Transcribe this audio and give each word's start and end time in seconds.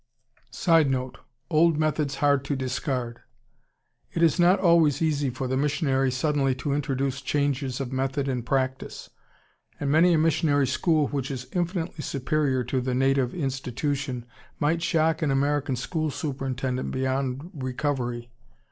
[Sidenote: 0.49 1.19
Old 1.51 1.77
methods 1.77 2.15
hard 2.15 2.43
to 2.45 2.55
discard.] 2.55 3.19
It 4.13 4.23
is 4.23 4.39
not 4.39 4.57
always 4.59 4.99
easy 4.99 5.29
for 5.29 5.47
the 5.47 5.55
missionary 5.55 6.09
suddenly 6.09 6.55
to 6.55 6.73
introduce 6.73 7.21
changes 7.21 7.79
of 7.79 7.91
method 7.93 8.27
and 8.27 8.43
practice, 8.43 9.11
and 9.79 9.91
many 9.91 10.11
a 10.15 10.17
missionary 10.17 10.65
school 10.65 11.09
which 11.09 11.29
is 11.29 11.45
infinitely 11.53 12.01
superior 12.01 12.63
to 12.63 12.81
the 12.81 12.95
native 12.95 13.35
institution 13.35 14.25
might 14.59 14.81
shock 14.81 15.21
an 15.21 15.29
American 15.29 15.75
school 15.75 16.09
superintendent 16.09 16.89
beyond 16.89 17.51
recovery. 17.53 18.31